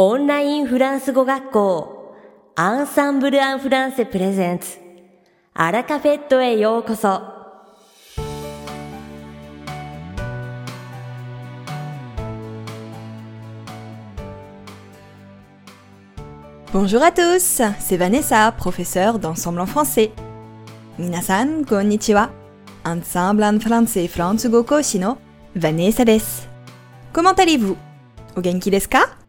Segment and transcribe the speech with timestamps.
[0.00, 2.14] オンラインフランス語学校
[2.54, 4.76] アンサンブル・アン・フランセプレゼンツ
[5.54, 7.22] アラカフェットへようこそ
[16.74, 20.10] Bonjour à tous, c'est Vanessa, professeure d'ensemble en français.
[20.98, 22.28] Minasan, konnichiwa.
[22.84, 25.16] Ensemble en français Fransugo Koshi no
[25.54, 26.42] Vanessa desu.
[27.14, 27.78] Comment allez-vous
[28.36, 29.19] O genki desu ka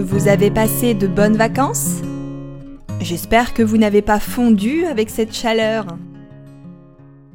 [0.00, 2.02] Vous avez passé de bonnes vacances?
[3.00, 5.86] J'espère que vous n'avez pas fondu avec cette chaleur.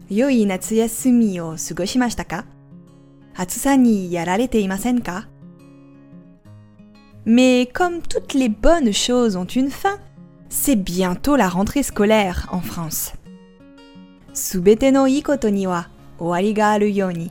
[0.09, 2.45] Yoi natsuyasumi o sugoshimashita ka?
[3.67, 5.26] Yararete imasen ka?
[7.26, 9.98] Mais comme toutes les bonnes choses ont une fin,
[10.48, 13.11] c'est bientôt la rentrée scolaire en France.
[14.34, 15.86] Subete no ii koto ni wa
[16.17, 17.30] aru you ni.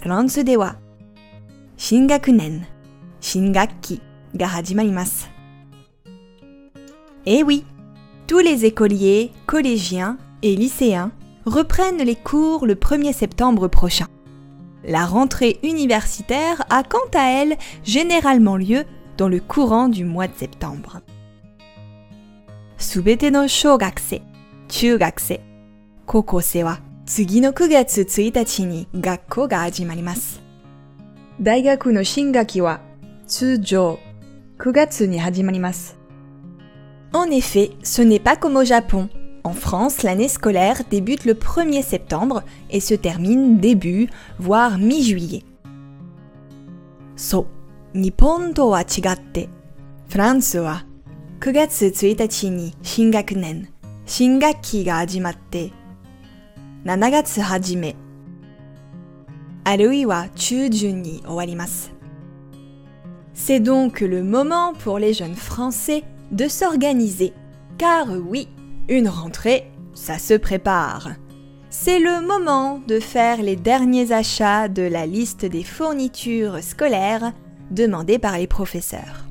[0.00, 0.76] France de wa
[1.76, 2.62] shingakunen,
[3.20, 4.00] shingakki.
[7.26, 7.64] Eh oui,
[8.26, 11.12] tous les écoliers, collégiens et lycéens
[11.44, 14.06] reprennent les cours le 1er septembre prochain.
[14.84, 18.84] La rentrée universitaire a quant à elle généralement lieu
[19.16, 21.00] dans le courant du mois de septembre.
[22.78, 24.20] Subete no shogakse,
[24.68, 25.40] chugakse,
[26.06, 30.40] kokose wa tsugi no kugetsu tsuitachi ni gakko ga hajimarimasu.
[31.38, 32.78] Daigaku no shingaki wa
[33.26, 33.98] tsujou
[34.55, 34.61] ます。
[34.61, 35.97] 大学の新学期は通常9月に始まります。
[37.13, 39.09] En effet, ce n'est pas comme au Japon.
[39.43, 44.07] En France, l'année scolaire débute le 1er septembre et se termine début,
[44.39, 45.43] voire mi-juillet.
[47.17, 47.45] So,
[47.93, 49.49] 日本とは違って、
[50.09, 50.85] フランスは
[51.39, 53.67] 9月1日に新学年、
[54.05, 55.71] 新学期が始まって、
[56.85, 57.95] 7月初め、
[59.63, 61.91] あるいは中旬に終わります。
[63.38, 67.34] c'est donc le moment pour les jeunes Français de s'organiser.
[67.76, 68.48] Car oui,
[68.88, 71.10] une rentrée, ça se prépare.
[71.68, 77.34] C'est le moment de faire les derniers achats de la liste des fournitures scolaires
[77.70, 79.26] demandées par les professeurs.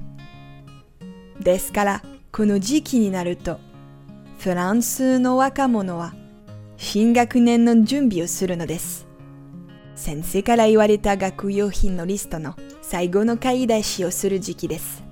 [9.94, 15.02] 先生から言われた学用品のリストの最後の買い出しをする時期です。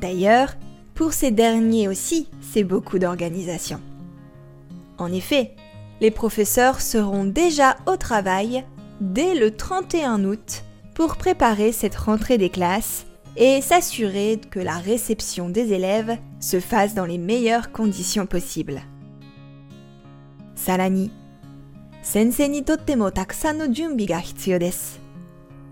[0.00, 0.56] D'ailleurs,
[0.94, 3.80] pour ces derniers aussi, c'est beaucoup d'organisation.
[4.96, 5.56] En effet,
[6.00, 8.64] les professeurs seront déjà au travail
[9.00, 13.06] dès le 31 août pour préparer cette rentrée des classes
[13.36, 18.80] et s'assurer que la réception des élèves se fasse dans les meilleures conditions possibles.
[20.56, 21.12] さらに、
[22.03, 24.99] 先生にとってもたくさんの準備が必要です。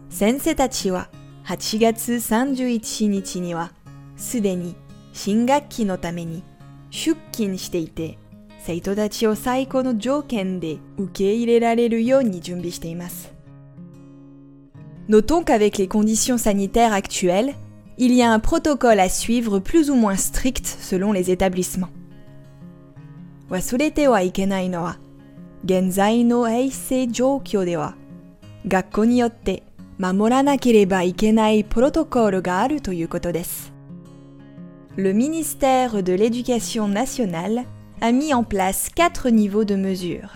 [0.09, 1.09] 先生たちは
[1.46, 3.74] 8月31日には
[4.16, 4.75] すでに
[5.12, 6.44] 新学期のために
[6.90, 8.18] 出勤していて、
[8.64, 13.34] 生徒たちを最高の条件で受け入れられるように準備しています。
[15.09, 17.56] Notons qu'avec les conditions sanitaires actuelles,
[17.97, 21.90] il y a un protocole à suivre plus ou moins strict selon les établissements.
[23.50, 24.97] 忘れてはいけないのは、
[25.65, 27.97] 現在の衛生状況では、
[28.69, 29.62] 学校によって
[29.99, 33.72] 守らなければいけないプロトコルがあるということです。
[34.97, 37.65] Le ministère de l'Éducation nationale
[38.00, 40.28] a mis en place quatre niveaux de mesure.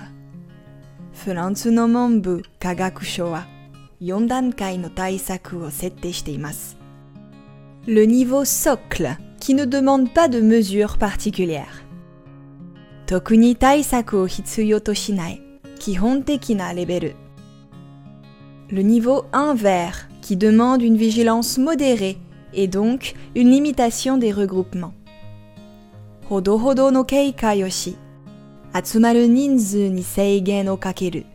[1.12, 3.46] フランスの文部科学省は
[4.00, 6.78] 4段階の対策を設定しています。
[7.86, 11.83] Le niveau socle, qui ne demande pas de mesures particulières.
[13.06, 15.42] 特に対策を必要としない
[15.78, 17.16] 基本的なレベル。
[18.68, 22.18] Le niveau 1 vert, qui demande une vigilance modérée
[22.52, 24.92] et donc une limitation des regroupements.
[26.28, 27.96] ほどほどの警戒をし、
[28.72, 31.26] 集まる人数に制限をかける。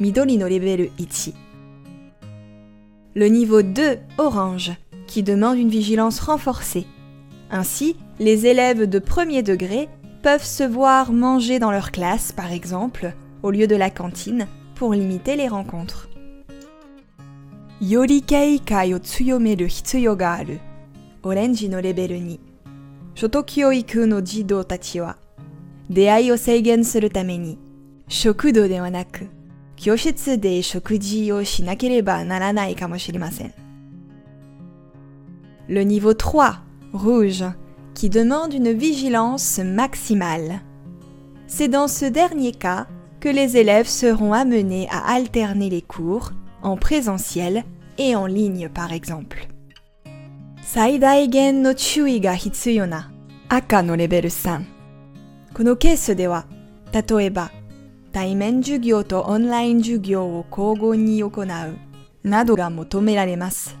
[0.00, 4.72] 緑のレベル1。Le niveau 2 orange,
[5.06, 6.86] qui demande une vigilance renforcée.
[7.50, 9.88] Ainsi, les élèves de premier degré
[10.27, 13.13] peuvent se voir manger dans leur classe, par exemple,
[13.43, 14.45] au lieu de la cantine,
[14.75, 16.09] pour limiter les rencontres.
[17.79, 20.57] Yorikei kai o tsuyomeru hitsuyo ga aru.
[21.23, 22.39] Orange no level 2.
[23.15, 25.13] Shotoki o iku no jidou tachi wa.
[25.89, 27.57] Deai o seigen suru tame ni.
[28.09, 29.29] Shokudo de wa naku.
[29.77, 33.53] Kyoshitsu de shokuji o shinakereba naranai kamoshimasen.
[35.69, 36.59] Le niveau 3,
[36.91, 37.45] rouge,
[37.96, 40.60] qui demande une vigilance maximale.
[41.46, 42.86] C'est dans ce dernier cas
[43.20, 47.64] que les élèves seront amenés à alterner les cours en présentiel
[47.98, 49.48] et en ligne par exemple.
[50.64, 53.12] 最大限の注意が必要な
[53.48, 54.64] 赤のレベル3。
[55.52, 56.46] このケースでは、
[56.92, 57.50] 例えば、
[58.12, 63.76] 対面授業とオンライン授業を交互に行うなどが求められます。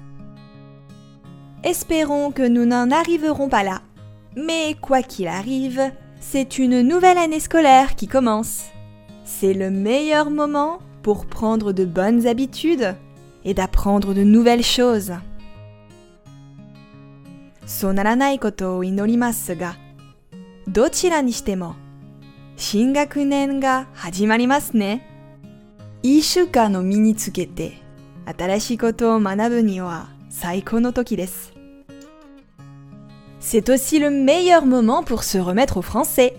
[1.62, 3.82] Espérons que nous n'en arriverons pas là.
[4.39, 5.81] mais quoi qu'il arrive,
[6.19, 8.65] c'est une nouvelle année scolaire qui commence.
[9.25, 12.95] C'est le meilleur moment pour prendre de bonnes habitudes
[13.43, 15.13] et d'apprendre de nouvelles choses.
[17.65, 19.73] Sonaranai koto inorimasu ga,
[20.67, 21.73] dochira ni shitemo,
[22.57, 25.01] shingakunen ga hajimarimasu ne.
[26.03, 27.15] Ishuka no mi ni
[29.01, 31.56] o manabu ni wa saiko no toki desu.
[33.46, 36.36] C'est aussi le meilleur moment pour se remettre au français.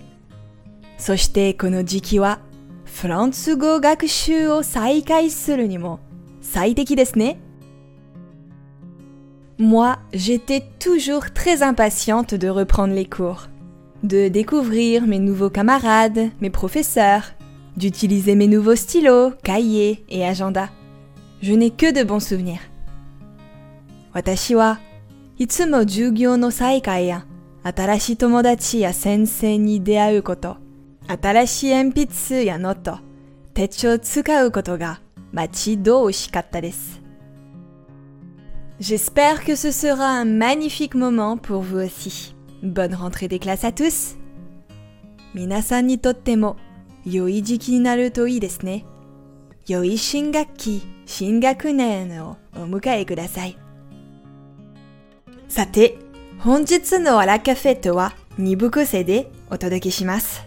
[0.98, 2.40] そしてこの時期は、
[2.86, 6.00] フランス語学習を再開するにも
[6.42, 7.40] 最適ですね。
[9.60, 13.50] Moi, j'étais toujours très impatiente de reprendre les cours,
[14.04, 17.34] de découvrir mes nouveaux camarades, mes professeurs,
[17.78, 20.70] d'utiliser mes nouveaux stylos, cahiers et agendas.
[21.42, 22.62] Je n'ai que de bons souvenirs.
[24.16, 24.78] Watashi wa,
[25.39, 27.23] itsumo jugyo no saikai ya,
[27.65, 30.57] atarashi tomodachi ya sensei ni deau koto,
[31.09, 32.99] atarashi enpitsu ya noto,
[33.55, 34.99] techo tsukau koto ga
[35.33, 36.99] machi do oshikatta desu.
[38.81, 42.37] J'espère que ce sera un magnifique moment pour vous aussi.
[42.63, 44.15] Bonne rentrée des classes à tous.
[45.35, 46.55] Minasan ni totte mo
[47.05, 48.85] yoi jiki ni naru to ii desu ne.
[55.49, 55.99] Yoi shingakki, shingakunen o omukae kudasai.
[55.99, 55.99] Sate,
[56.41, 60.47] honjitsu no Araka Fete wa 2部構成でお届けします。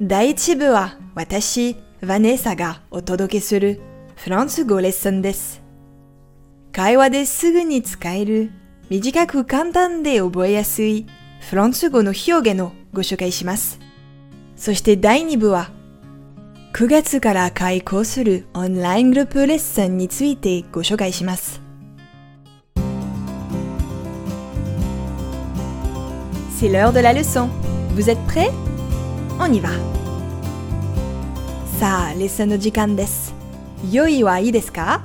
[0.00, 3.80] 第1部は私、ヴァネーサがお届けする
[4.16, 5.62] フランス語レッスンです。
[6.72, 8.50] 会話ですぐに使える、
[8.88, 11.06] 短く簡単で覚えやすい
[11.40, 13.78] フランス語の表現をご紹介します。
[14.56, 15.70] そして第2部は、
[16.74, 21.67] 9月から開講するオンライングループレッスンについてご紹介します。
[26.58, 27.48] C'est l'heure de la leçon.
[27.90, 28.50] Vous êtes prêts?
[29.38, 29.68] On y va.
[31.78, 33.30] Sa, lesson no jikan desu.
[33.84, 35.00] Desu ka?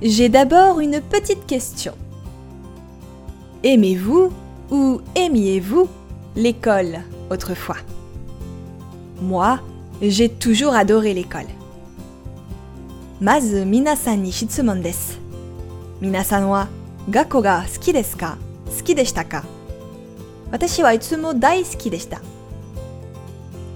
[0.00, 1.94] J'ai d'abord une petite question.
[3.64, 4.30] Aimez-vous
[4.70, 5.88] ou aimiez-vous
[6.36, 7.78] l'école autrefois?
[9.20, 9.58] Moi,
[10.00, 11.50] j'ai toujours adoré l'école.
[13.20, 15.18] Mazu minasan ni shitsumon desu.
[16.00, 16.68] Minasan wa
[17.10, 18.36] gakko ga suki desu ka?
[18.70, 18.94] Suki
[20.55, 22.17] Watashi wa itsumo daisuki deshita.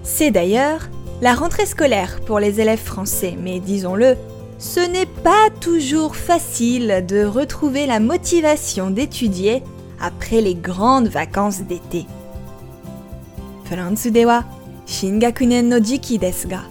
[0.02, 0.88] C'est d'ailleurs
[1.20, 4.16] la rentrée scolaire pour les élèves français, mais disons-le,
[4.58, 9.62] ce n'est pas toujours facile de retrouver la motivation d'étudier
[10.00, 12.06] après les grandes vacances d'été.
[13.64, 14.46] フランスでは
[14.86, 16.64] 新学年の時期ですが、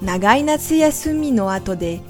[0.00, 2.00] 長い夏休みの後で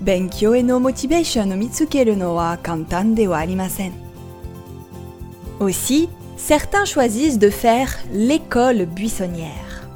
[0.00, 3.92] 勉強へのモチベーションを見つけるのは簡単ではありません。
[5.58, 6.08] Aussi,
[6.39, 9.87] certains choisissent de faire l'école buissonnière.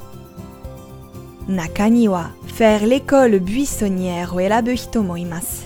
[1.48, 5.64] Nakaniwa, faire l'école buissonnière ou imasu.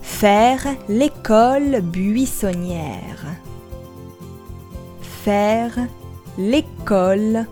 [0.00, 3.26] Faire l'école buissonnière.
[5.02, 5.76] Faire
[6.38, 7.46] l'école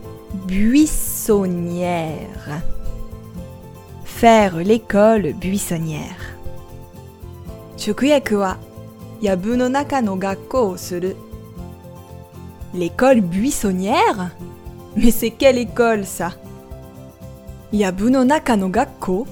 [0.47, 2.63] buissonnière.
[4.05, 6.39] Faire l'école buissonnière.
[7.77, 8.57] Shukuyaku wa
[9.21, 11.15] yabu no naka no gakko suru
[12.75, 14.31] L'école buissonnière
[14.97, 16.33] Mais c'est quelle école ça?
[17.73, 19.27] Yabu no naka no gakko?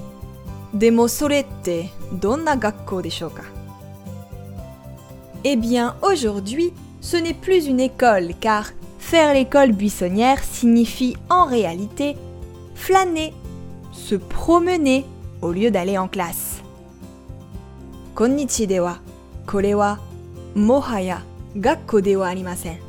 [0.73, 3.43] Demo sorette, donna gakko deshoka
[5.43, 6.71] Eh bien, aujourd'hui,
[7.01, 12.15] ce n'est plus une école car faire l'école buissonnière signifie en réalité
[12.75, 13.33] flâner,
[13.91, 15.05] se promener
[15.41, 16.61] au lieu d'aller en classe.
[18.15, 18.97] Konnichi dewa,
[19.45, 19.97] kore wa
[20.55, 21.19] mohaya
[21.55, 22.82] gakko de wa arimasen.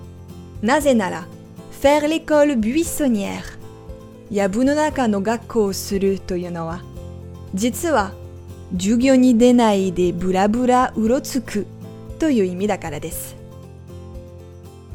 [0.64, 1.26] Nazenara,
[1.70, 3.58] faire l'école buissonnière.
[4.30, 6.78] Yabunonaka no gakko suru toyo no wa.
[7.54, 7.88] Jitsu
[9.18, 11.66] ni denai de burabura urotsuku
[12.18, 12.96] toyo imi dakara.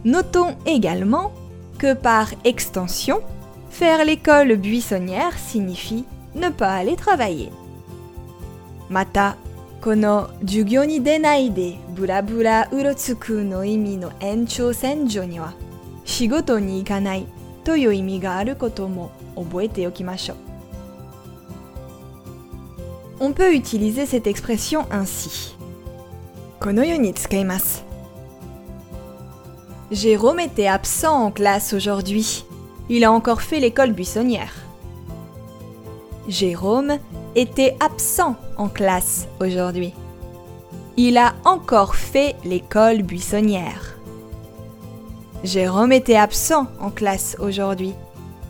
[0.03, 1.31] Notons également
[1.77, 3.21] que par extension,
[3.69, 7.51] faire l'école buissonnière signifie ne pas aller travailler.
[8.89, 9.35] Mata
[9.80, 15.54] この授業に出ないでブラブラうろつくの意味の延長線上には、
[16.04, 17.26] 仕事に行かない
[17.64, 20.36] という意味があることも覚えておきましょう。
[23.20, 25.54] On peut utiliser cette expression ainsi.
[29.90, 32.44] Jérôme était absent en classe aujourd'hui.
[32.88, 34.52] Il a encore fait l'école buissonnière.
[36.26, 36.98] Jérôme
[37.35, 39.93] était absent en classe aujourd'hui.
[40.97, 43.95] Il a encore fait l'école buissonnière.
[45.43, 47.93] Jérôme était absent en classe aujourd'hui.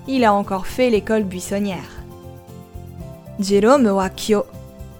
[0.08, 2.04] Il a encore fait l'école buissonnière.
[3.40, 4.46] Jérôme wa kyo,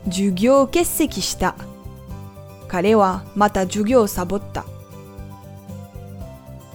[0.08, 1.56] jugyo kesseki shita.
[2.70, 4.64] Kare wa mata jugyo sabotta.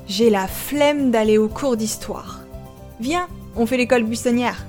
[0.06, 2.40] J'ai la flemme d'aller au cours d'histoire.
[3.00, 4.66] Viens, on fait l'école buissonnière.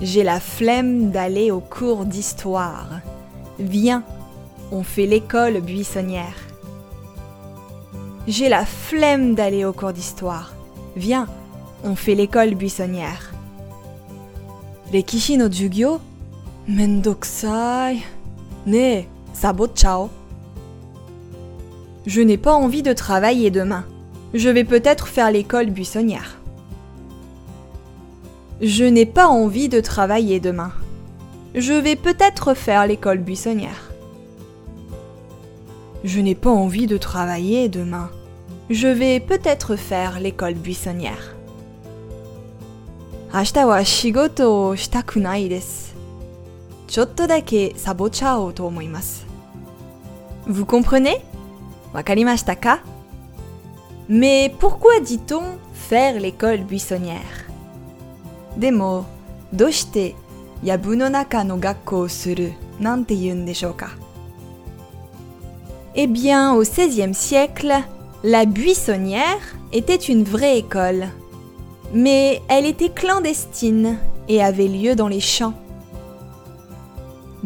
[0.00, 3.00] J'ai la flemme d'aller au cours d'histoire.
[3.58, 4.02] Viens,
[4.72, 6.36] on fait l'école buissonnière.
[8.26, 10.54] J'ai la flemme d'aller au cours d'histoire.
[10.96, 11.26] Viens,
[11.84, 13.30] on fait l'école buissonnière.
[14.90, 16.00] Rekishi no jugyo?
[16.66, 17.98] Mendokusai.
[18.66, 19.02] Ne,
[19.34, 20.08] sabotchao.
[22.06, 23.84] Je n'ai pas envie de travailler demain.
[24.32, 26.39] Je vais peut-être faire l'école buissonnière.
[28.62, 30.72] Je n'ai pas envie de travailler demain.
[31.54, 33.90] Je vais peut-être faire l'école buissonnière.
[36.04, 38.10] Je n'ai pas envie de travailler demain.
[38.68, 41.34] Je vais peut-être faire l'école buissonnière.
[43.32, 45.48] wa shigoto o shitaku nai
[58.57, 58.75] desu.
[58.77, 59.55] Chotto dake sabochao to omoimasu.
[59.55, 60.15] Vous comprenez Wakarimashita ka Mais pourquoi dit-on faire l'école buissonnière Demo, doshite
[60.63, 63.45] yabu no naka no gakko suru nante yun
[63.77, 63.89] ka
[65.97, 67.73] Eh bien, au XVIe siècle,
[68.23, 69.39] la buissonnière
[69.71, 71.07] était une vraie école.
[71.93, 75.53] Mais elle était clandestine et avait lieu dans les champs.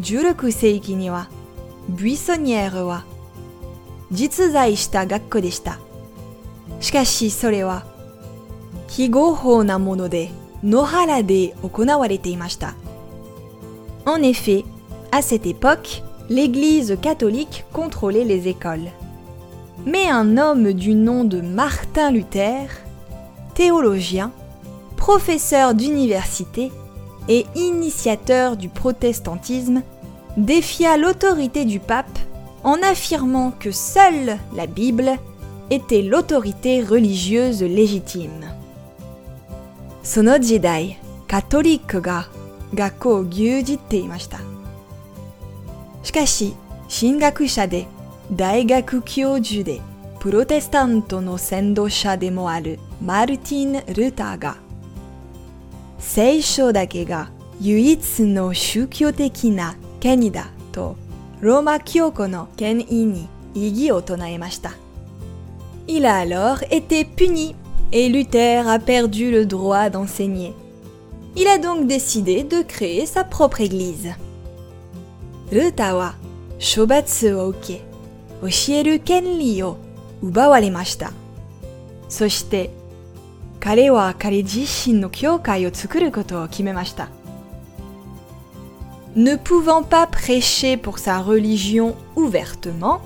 [0.00, 1.26] Juroku seiki ni wa
[1.88, 3.04] buissonnière wa
[4.10, 5.78] 実在した学校でした。
[6.80, 7.84] しかしそれは
[8.88, 10.30] 非合法なもので
[10.65, 12.73] Nohara de okonawarete imashita.
[14.07, 14.65] En effet,
[15.11, 18.89] à cette époque, l'Église catholique contrôlait les écoles.
[19.85, 22.67] Mais un homme du nom de Martin Luther,
[23.53, 24.31] théologien,
[24.97, 26.71] professeur d'université
[27.29, 29.83] et initiateur du protestantisme,
[30.35, 32.17] défia l'autorité du pape
[32.63, 35.11] en affirmant que seule la Bible
[35.69, 38.54] était l'autorité religieuse légitime.
[40.05, 42.27] その時代、カトリックが
[42.75, 44.39] 学校を牛耳っていました。
[46.03, 46.53] しかし、
[46.87, 47.87] 進学者で
[48.31, 49.81] 大学教授で
[50.19, 54.57] プロテスタントの先導者でもあるマルティン・ルーターが
[55.97, 60.97] 聖書だけが唯一の宗教的な権威だと
[61.41, 64.73] ローマ教皇の権威に異議を唱えました。
[65.87, 67.55] Il a alors été puni
[67.95, 70.53] et Luther a perdu le droit d'enseigner.
[71.37, 74.09] Il a donc décidé de créer sa propre église.
[75.49, 76.11] Luther wa
[76.59, 77.79] shobatsu o uke,
[78.43, 79.77] oshieru kenri o
[80.21, 81.07] ubawaremashita.
[82.09, 82.69] Soshite,
[83.61, 87.07] kare wa kare jishin no kyokai o tsukuru koto o kimemashita.
[89.15, 92.99] Ne pouvant pas prêcher pour sa religion ouvertement,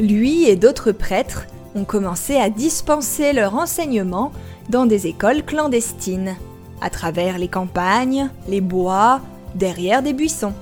[0.00, 4.32] lui et d'autres prêtres ont commencé à dispenser leur enseignement
[4.68, 6.36] dans des écoles clandestines,
[6.80, 9.20] à travers les campagnes, les bois,
[9.54, 10.54] derrière des buissons.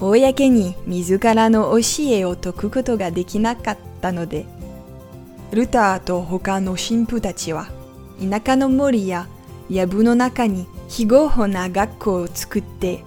[0.00, 4.44] Oyake ni mizukara no oshie o toku koto ga dekinakatta no de,
[5.52, 7.66] Ruta to hoka no shinpu tachi wa,
[8.20, 9.26] inaka no mori ya
[9.70, 13.04] yabu no naka ni higouhou na gakko o tsukutte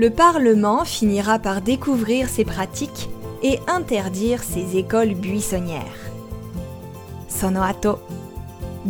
[0.00, 3.10] le Parlement finira par découvrir ces pratiques
[3.42, 6.00] et interdire ces écoles buissonnières.
[7.28, 7.98] Sonoato,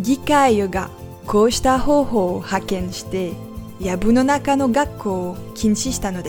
[0.01, 0.89] Gikai Yoga,
[1.27, 3.35] Koshita Hoho Haken Shite,
[3.81, 6.23] Yabunonaka no Gakko no.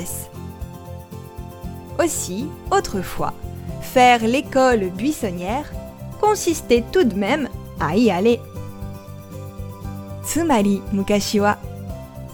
[2.03, 3.33] Aussi, autrefois,
[3.81, 5.71] faire l'école buissonnière
[6.19, 8.39] consistait tout de même à y aller.
[10.25, 11.55] Tsumari mukashi wa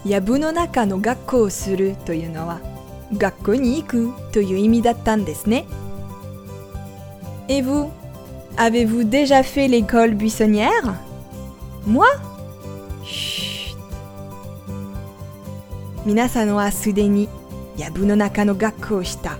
[0.04, 2.60] 藪の中の学校をするというのは
[3.16, 5.66] 学校に行くという意味だったんですね。
[7.48, 7.90] Et vous
[8.56, 10.96] Avez-vous déjà fait l'école buissonnière?
[11.86, 12.04] Moi?
[13.04, 13.78] Chut.
[16.04, 17.28] 皆さんはすでに
[17.76, 19.38] 藪の中の学校をした。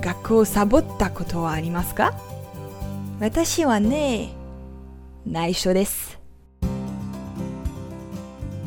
[0.00, 2.14] 学校をサボったことはありますか？
[3.20, 4.30] 私はね
[5.26, 6.03] 内緒です。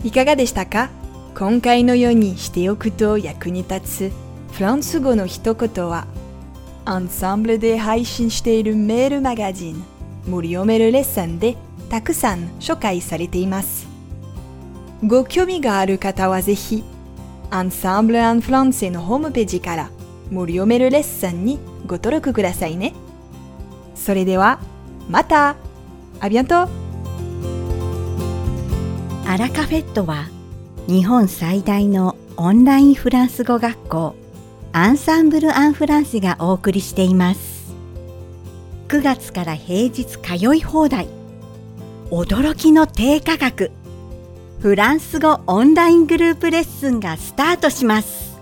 [0.03, 0.89] いかがでしたか？
[1.35, 4.11] 今回のようにしておくと役に立つ
[4.53, 6.07] フランス語の一言は
[6.85, 9.83] アンサンブルで配信しているメールマガジン
[10.25, 11.57] 無料メールレッスンで
[11.89, 13.87] たくさん紹介されています。
[15.05, 16.83] ご興味がある方はぜひ、
[17.49, 19.89] アンサンブル・アン・フランセのホームページから
[20.31, 22.93] 無料メールレッスンにご登録くださいね。
[23.95, 24.59] それでは、
[25.09, 25.55] また
[26.19, 26.67] アビアント
[29.29, 30.29] アラカフェットは
[30.87, 34.15] 日本最大のオンラインフランス語学校
[34.71, 37.73] アンサンブル・アン・フランセがお送りしています。
[38.87, 41.09] 9月から平日通い放題。
[42.09, 43.71] 驚きの低価格。
[44.61, 48.39] フランス語オンライングループレッスンがスタートします。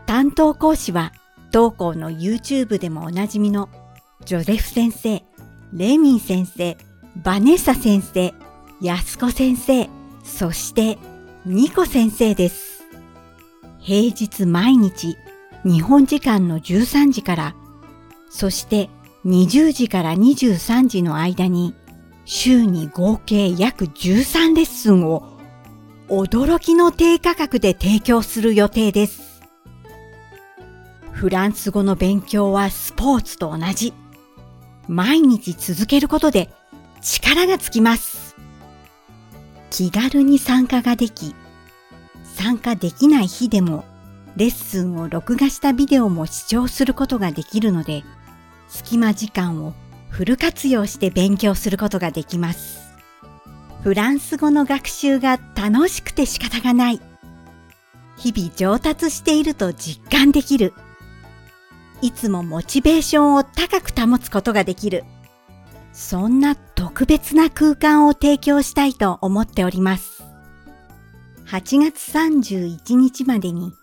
[0.06, 1.14] 担当講師は
[1.52, 3.70] 当校の YouTube でもおなじみの
[4.24, 5.24] ジョゼフ先生、
[5.74, 6.78] レミン先生、
[7.16, 8.36] バネッサ先生、
[8.84, 9.90] ヤスコ先生、
[10.24, 11.00] そして
[11.44, 12.84] ニコ先生です。
[13.80, 15.18] 平日毎日
[15.66, 17.56] 日本時間の13時から、
[18.30, 18.92] そして
[19.26, 21.76] 20時から23時の間に
[22.26, 25.38] 週に合計約13レッスンを
[26.08, 29.42] 驚きの低価格で提供する予定です。
[31.12, 33.94] フランス語の勉強はスポーツと同じ。
[34.88, 36.50] 毎日続けることで
[37.02, 38.36] 力がつきます。
[39.70, 41.36] 気軽に参加ができ、
[42.24, 43.86] 参加できない日でも
[44.36, 48.04] レッスンを録画したビデオも視聴することができるので、
[48.72, 49.74] 隙間時間を
[50.10, 52.80] フル活用して勉強することができます。
[53.84, 57.02] フランス語の学習が楽しくて仕方がない。
[58.18, 60.74] 日々上達していると実感できる。
[62.02, 65.04] いつもモチベーションを高く保つことができる。
[65.92, 70.24] そんな特別な空間を提供したいと思っております。
[71.48, 73.74] 8月31日までに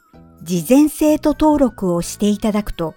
[0.42, 2.94] 事前生徒登録をしていただくと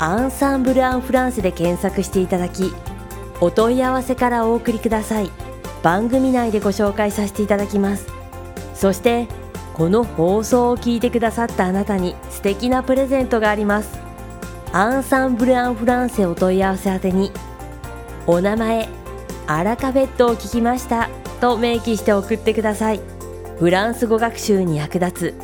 [0.00, 2.72] アンサンブル・アン・フランセで検索していただき
[3.40, 5.30] お問い合わせからお送りください。
[5.82, 8.06] 番組内でご紹介させていただきます。
[8.74, 9.26] そして
[9.74, 13.98] この放送を聞いてくださったあなたに素敵なプレゼントがあります。
[14.72, 17.32] アンサンブル・アン・フランセお問い合わせ宛てに
[18.26, 18.88] お名前
[19.46, 21.08] アラカフェットを聞きました
[21.40, 23.00] と明記して送ってください。
[23.58, 25.34] フランス語学習に役立つ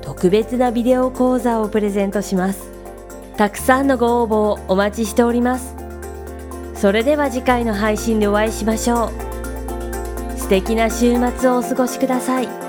[0.00, 2.71] 特別なビデオ講座をプレゼントします。
[3.36, 5.74] たくさんのご応募をお待ちしております
[6.74, 9.06] それでは次回の配信でお会いしましょ
[10.36, 12.61] う素敵な週末をお過ごしください。